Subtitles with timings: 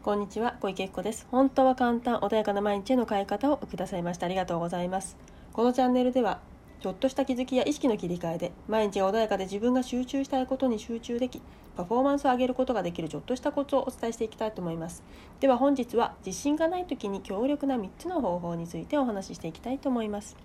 [0.00, 1.26] こんにちは小池子です。
[1.28, 4.26] 本当は簡単穏やかな毎日への変え方をくださいました。
[4.26, 5.16] ありがとうございます。
[5.52, 6.38] このチャンネルでは
[6.80, 11.42] ちょっとした気づきや意識の切り替えで毎日が穏やかで自分が集中したいことに集中でき
[11.76, 15.02] パフォーマンスを上げることができるちょっとしたコツをお伝えしていきたいと思います。
[15.40, 20.36] では本日は自信がない時に強力な3つの方法についてお話ししていきたいと思います。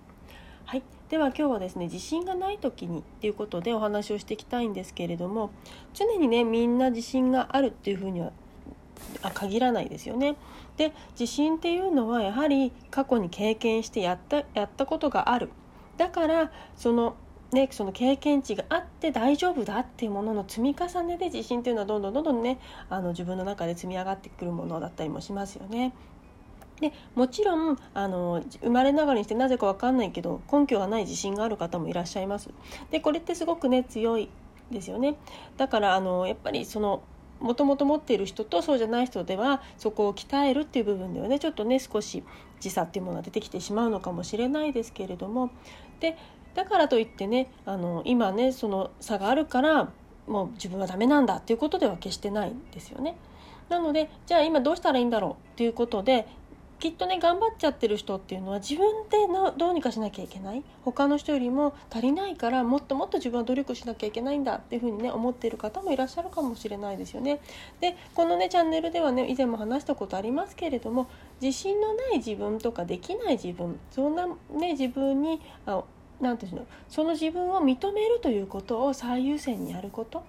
[0.65, 5.51] はい、では今日はですね自信がない時にっていうことでお話をしていきたいんですけれども
[5.93, 8.31] 常にねみんな自信があるっていうふうには
[9.21, 10.35] あ限らないですよね。
[10.77, 15.49] で自信っていうのはやはり過去に経験してやったやったことがある
[15.97, 17.15] だからその
[17.53, 25.93] ね、その経験値があって大丈夫だっていうものの積み重ねで自信っていうのはどんどんどんどんねあの自分の中で積み上がってくるものだったりもしますよね。
[26.81, 32.49] でもちろんあの生まれながらにしてなぜか分かんないけど根拠がない自信がある方もいらっしゃいます。
[32.89, 34.29] でこれってすごくね強い
[34.71, 35.15] ですよね。
[35.57, 37.03] だからあのやっぱりその
[37.43, 42.23] もともと持っている人とそうじゃない人ではそこを鍛えるっていう部分ではねちょっとね少し
[42.61, 45.51] 時差っていうものが出てきてしまうのかもしれないですけれども
[45.99, 46.17] で
[46.55, 49.91] だからといってねあの今ねその差があるから
[50.25, 53.17] もう自分はダメなんだっていうことでは決してないんですよね。
[53.67, 56.27] なのでじゃあ今どうしたらいいんだろうっていうことで
[56.83, 60.65] きっとね頑張っちゃってる人っていうのは自分でのどうにかしなきゃいけない。
[60.83, 67.39] 他の人よりも足りないからもっともっと自分は努力しなきゃいけないんだっていうふうにね思っている方もいらっしゃるかもしれないですよね。
[67.79, 71.07] でこのねチャンネルではね以前も話したことありますけれども
[71.41, 75.81] 自信のない自分とかできない自分そんなね自分にあ
[76.19, 80.21] なんていうのその自分を認めるということを最優先にやること。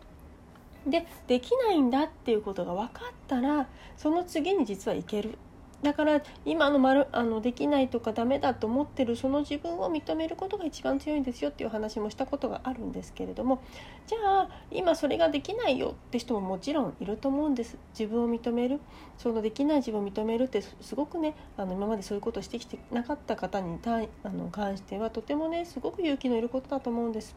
[0.87, 3.67] でできないんだっていうことが分かったら
[3.97, 5.37] その次に実はいける。
[5.85, 13.63] だから今の丸あのできないとかダメだと思ってるその自分を認めることが一番強いんですよっていう話もしたことがあるんですけれども
[14.07, 18.81] じゃあ今それができないよって人ももちろんいると思うんです自分を認める
[19.19, 27.37] そのできない自分を認めるってすごくねあの今までそういうことをしてきてなかった方に対あの関してはとてもねすごく勇気のいることだと思うんです。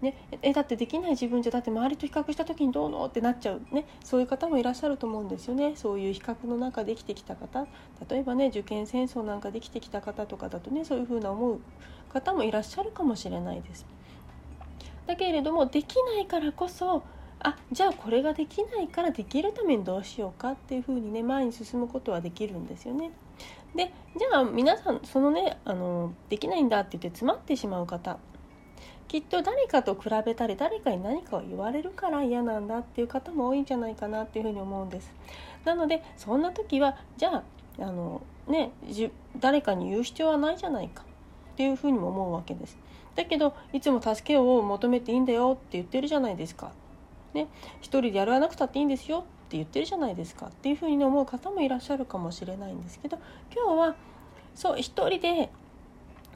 [0.00, 7.66] ね、えだってできない自分じゃだって周りと比較した時にどうのってなっちゃう、ね、そういう方もいらっしゃると思うんですよねそういう比較の中で生きてきた方
[8.08, 11.60] 例えばね受験戦争なんかできてきた方とかだとねそういうふうな思う
[12.12, 13.86] 方もいらっしゃるかもしれないです。
[15.06, 17.02] だけれどもできないからこそ
[17.40, 23.10] あじゃあこれができないからできるためにどうしようかっていうふうにね前に進むことはできるんですよね。
[23.74, 28.18] でじゃあ皆さんそのねあのできないんだって言って詰まってしまう方
[29.14, 35.14] きっと誰かと比べたり誰かに何かを言われるから嫌なんだっていう方も多いんじゃないかなっていうふうに思うんです。
[35.64, 37.44] なのでそんな時はじゃあ
[37.78, 38.72] あの、ね、
[39.38, 41.04] 誰かに言う必要はないじゃないか
[41.52, 42.76] っていうふうにも思うわけです。
[43.14, 46.72] だけどいつも助けを求めていいんだよって言ってるじゃないですか。
[47.34, 47.46] ね、
[47.82, 53.18] 一人でやらなくたっていいんですよって言ってるじゃないですかっていうふうに思う方もいらっしゃるかもしれないんですけど
[53.54, 53.94] 今日は
[54.56, 55.50] そう一人で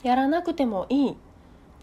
[0.05, 1.17] やらなくてもいい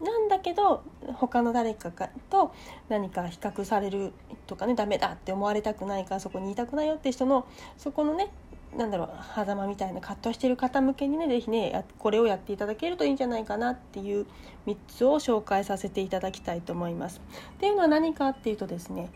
[0.01, 0.83] なんだけど
[1.13, 1.91] 他の誰か
[2.29, 2.53] と
[2.89, 4.11] 何か比較される
[4.45, 7.47] とかねダメだって思われたくないからそこにいたくないよって人の
[7.77, 8.29] そこのね
[8.75, 14.25] なんだろう狭間みたいな葛藤してる方向けにね是非ねこれをやっていただけるといいんじゃないかなっていう
[14.67, 17.21] 3つを紹介させていただきたいと思います。
[17.53, 19.09] っていうのは何かっていうとですね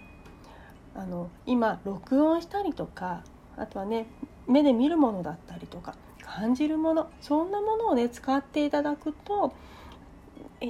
[0.96, 3.24] あの今録音したりとか
[3.58, 4.08] あとはね
[4.48, 9.54] 目で見るものだったりとか感じるものそんなものをね使っていただくと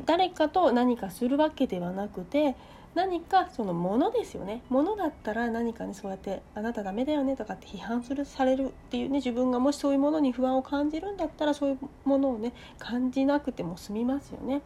[0.05, 2.55] 誰かと何かするわけではなくて
[2.95, 14.61] 何かそのものですよねものだったら何かねそうやって「あなたダメだよね」とかって批判するされるっていうね自分がもしそういうものに不安を感じるんだったらそういうものをね感じなくても済みますよね。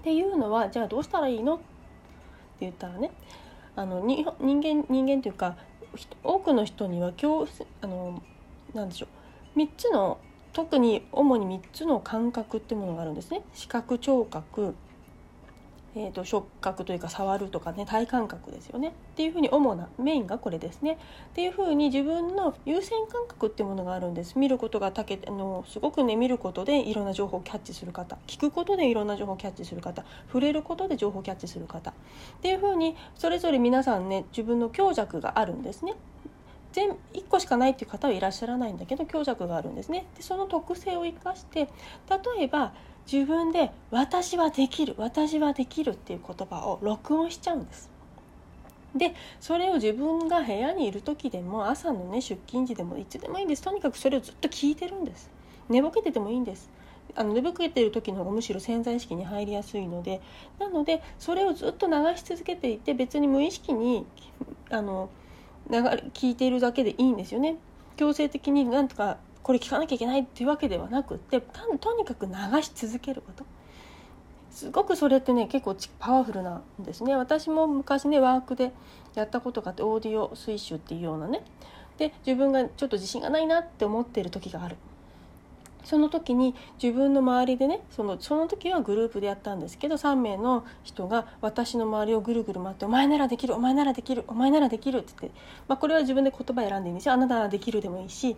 [0.00, 1.64] っていうのはじゃあどうしたらいいのって
[2.60, 3.10] 言ったらね
[3.74, 5.56] あの人間人間というか
[6.22, 8.22] 多くの人には今日あの
[8.74, 9.06] なでしょ
[9.56, 10.18] う3つの
[10.56, 13.42] 特に主に3つの感覚ってものがあるんですね。
[13.52, 14.74] 視覚聴覚、
[15.94, 18.88] えーと、触覚というか触るとかね体感覚ですよね。
[18.88, 20.92] っていうふうに主なメインがこれですね。
[20.92, 20.96] っ
[21.34, 24.38] ていうふうに自分の優先感覚っていうものがあるんです。
[24.38, 28.16] 見ることがたけあのすごくね見ることでいろんな情報をキャッチする方。
[28.26, 30.06] 聞くことでいろんな情報をキャッチする方。
[30.28, 31.90] 触れることで情報をキャッチする方。
[31.90, 31.94] っ
[32.40, 35.96] ていうふうにそれぞれ皆さんね自分の強弱があるんですね。
[36.76, 40.04] 全1個しかないっていう方はいらっしゃらないんだけど強弱があるんですね。
[40.14, 41.70] でその特性を生かして
[42.36, 42.74] 例えば
[43.10, 47.90] 自分で「私はできる私はできる」っていう言葉を録音しちゃうんです。
[48.94, 53.62] でそれを自分が部屋にいる時でも朝のね出勤時でもいつでもいいんです。
[53.62, 55.30] とにかくそれをずっと聞いてるんです。
[55.70, 56.68] 寝ぼけててもいいんです。
[57.14, 60.20] あの寝ぼけてる時の方がむしろ潜在意識に入りやすいので。
[60.58, 64.04] なのでそれをずっと流し続けていて別に無意識に
[64.68, 65.08] あの
[65.70, 67.56] 流れ聞いているだけでいいんですよね。
[67.96, 71.40] 強制的になんとかこれ聞かなきゃいけないっていうわけではなくって
[71.80, 72.32] とにかく流
[72.62, 73.44] し続けること。
[74.50, 77.14] すごくそれってね結構パワフルなんですね。
[77.14, 78.72] 私も昔ねワークで
[79.14, 81.42] やったことがあってオーディオスイッシュっていうようなね。
[81.98, 84.76] で自分がちょっと自信がないなって思ってる時がある。
[85.86, 95.38] その時に自分の周りでねそのその時はグループでやったんですけど3名の人が私の周りをぐるぐる回って「お前ならできるお前ならできるお前ならできる」って言って、
[95.68, 98.34] まあ、これは自分で言葉選んでいいんですよ「あなたならできる」でもいいし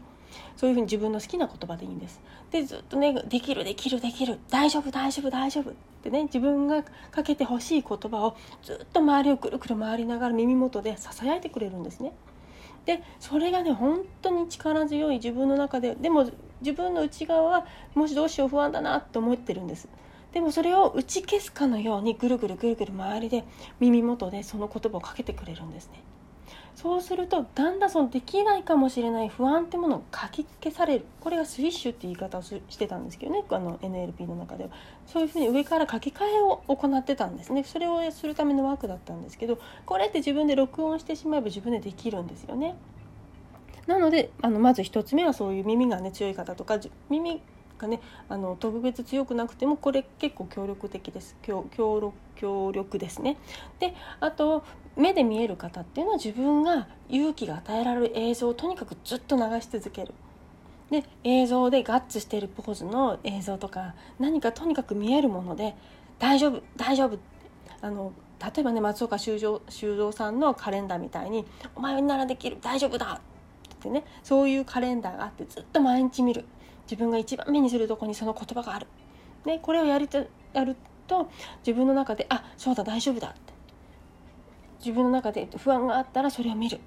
[0.56, 2.21] そういうふうに自分の好きな言葉でいいんです。
[2.50, 5.73] でずっとね「できるできるできる大丈夫大丈夫大丈夫」っ
[6.03, 12.12] てね自分がかけてほしい言葉をずっと周りをくるくる回りながら耳元でささやいてくれるんですね。
[12.85, 16.27] でそれがね本当に力強い自分の中ででも
[16.60, 19.88] 自分の内側はもしどうしよう不安だなと思ってるんです。
[20.32, 23.44] でもそれを打ち消すかのようにぐるぐるぐるぐる周りで
[23.81, 26.02] 耳元でその言葉をかけてくれるんですね。
[26.75, 31.06] そうするとだんだんそのできないかもしれない不安ってものがかき消される。
[31.20, 33.43] これがスイッシュって言い方をしてたんですけどね。
[33.49, 34.70] あの NLP の中では。
[35.06, 37.64] そういうふうに上から書き換えを行ってたんですね。
[37.64, 42.76] それをするためのワークだったんですけどこれって自分で録音してしまえば自分でできるんですよね。
[43.88, 47.40] なのであのまず1つ目はそういう耳がね強い方とか耳
[47.79, 51.35] がねあの特別強くなくてもこれ結構協力的です。
[51.43, 53.38] 協力協力ですね。
[53.81, 54.62] であと
[54.94, 60.12] 目で見える方っていうのは自分が勇気が与えられる映像をとにかくずっと流し続ける。
[60.90, 65.75] で映像でガッツしているポーズの映像とか何かとにかく見えるもので
[66.19, 67.19] 大丈夫大丈夫。
[67.81, 73.23] あの例えばね松岡修造修造さんのカレンダーみたいに「お前ならできる大丈夫だ」
[73.78, 76.44] ってねそういうカレンダーがあってずっと毎日見る。
[76.90, 78.86] 自分が一番目にするとこにその言葉がある、
[79.44, 80.75] ね、これをやるとやる
[81.06, 81.28] と
[81.58, 83.52] 自分の中で「あそうだ大丈夫だ」って。
[84.78, 86.80] 自分の中で不安があったらそれを見る。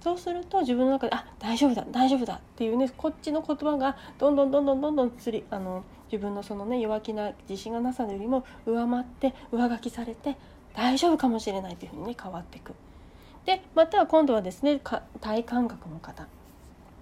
[0.00, 5.82] そうすると自分の中で「あ大丈夫だ大丈夫だ」っていうねこっちの言葉がどんどんどんどんどんどんつりあの
[6.12, 10.36] 自分のそのね弱気な自信がなさよりも上回って上書きされて
[10.74, 12.74] 大丈夫かもしれないというふうにね変わっていく。
[13.46, 14.80] でまた今度はですね
[15.20, 16.26] 体感覚の方。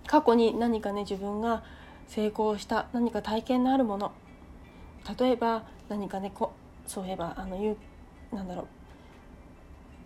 [0.07, 1.63] 過去に何かね自分が
[2.09, 4.13] 成功した何か体験のあるもの。
[5.19, 6.53] 例えば何かねこ
[6.87, 7.77] そういえばあのいう
[8.33, 8.67] なんだろう。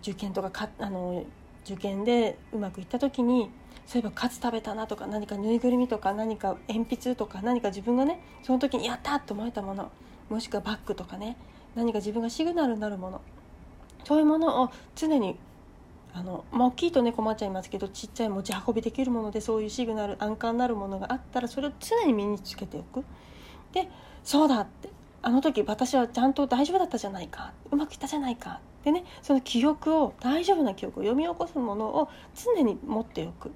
[0.03, 1.25] 受験とかかあの
[1.65, 3.51] 受験でうまくいった時に
[3.87, 9.91] そういえばカツ食べたなとか何かぬいぐるみとか何か鉛筆とか何か自分がねその時にやったと思えたもの。
[10.29, 11.37] もしくはバッグとかね
[11.75, 13.21] 何か自分がシグナルになるもの。
[14.05, 15.37] そういうものを常に
[16.17, 23.05] あの、まあ、大きいとね困っちゃいますけどちっちゃい持ち運びできるものでそういうシグナル安価になるものがあったらそれを常に身につけておく。
[23.73, 23.89] で
[24.25, 24.89] そうだって
[25.23, 33.51] あの時私はちゃんと大丈夫だったじゃないかうまくいったじゃないかでねその記憶を大丈夫な記憶を読み起こすものを常に持っておく。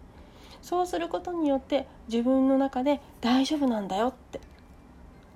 [0.61, 4.41] そうすることによって自分の中で大丈夫なんだよって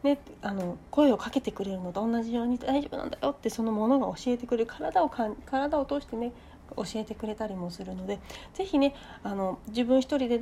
[0.02, 4.66] ね、あの声をかけてくれるのと同じように大丈夫なんだよってそのものが教えてくれる。
[4.70, 6.32] 体をか体を通してね
[6.76, 8.18] 教えてくれたりもするので
[8.54, 10.40] 是非ねあの自分一人で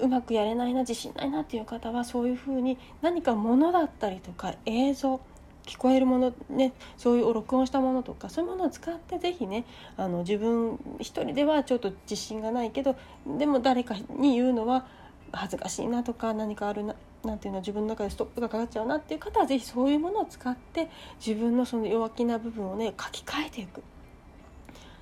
[0.00, 5.20] うまくやれないな自信ないなっていう方はそういうふうに何かものだったりとか映像
[5.66, 9.64] 聞こえるものねそういう録音したものとかそういうものを使って是非ね
[9.96, 12.96] あの自分一人ではちょっと自信がないけど
[13.26, 14.86] でも誰かに言うのは
[15.32, 20.88] 恥ずかしいなとか何かあるななんていうの自分の中でストップがかかっちゃうなっていう方は是非そういうものを使って
[21.24, 23.82] 自分のその弱気な部分をね書き換えていく。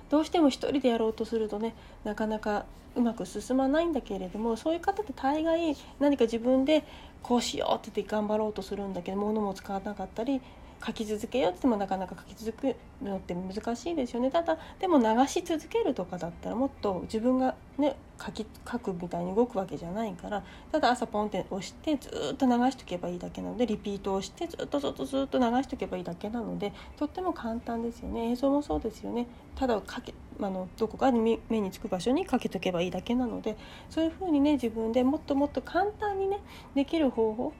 [0.09, 6.83] どうしても一人でやろうとするとねなかなかうまく進まないんだけれどもそういう方って大概何か自分で
[7.21, 10.41] こうしようって言って頑張ろうとするんだけど物も使わなかったり
[10.83, 14.31] 書き続けようってもなかなか書き続けるのって難しいですよね。
[14.31, 28.31] ただでも流し続けるとかだったらもっと自分がね書き書くみたいに動くわけじゃないからただ朝ポンって押してずっと流しとけばいいだけなのでリピートをしてずっとずっとずっと流しとけばいいだけなのでとっても簡単ですよね。
[28.31, 29.27] 映像もそうですよね。
[29.55, 33.57] ただかけあのどこかに目につく場所にかけとけばいいだけなので
[33.89, 36.41] そういうふうにね自分でもっともっと簡単にね
[36.75, 37.53] できる方法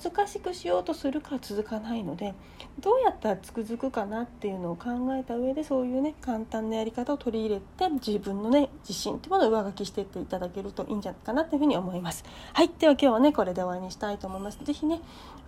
[0.00, 2.34] 難しくしようとするから続かないので
[2.80, 12.24] どうやったら続くづくかなっていうのを考えた上でそういうね簡単なやり方を取り入れて自分のね自信っていうものを上書きしていっていただけるといいんじゃないかなっていうふうに思います。
[12.54, 12.70] はい。
[12.78, 14.58] では今日はねこれで終わりにしたいと思います。
[14.62, 15.00] 是非ね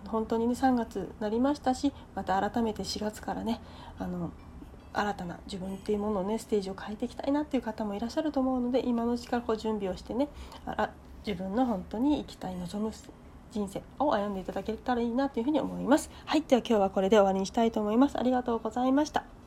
[0.07, 3.61] 本当にね3月なりましたしまた改めて4月からね
[3.97, 4.31] あの
[4.93, 10.29] 新たな自分っていうものをねステージを変えていきたいなっていう方もいらっしゃると思うので今のうちからこう準備をしてね
[10.65, 10.93] あら
[11.25, 12.93] 自分の本当に生きたい望む
[13.51, 16.09] 人生を歩んでいただけたらいいなというふうに思います。
[16.25, 18.19] はい、では今日はこれで終わりにしたいと思います。
[18.19, 19.44] ありがとうございました。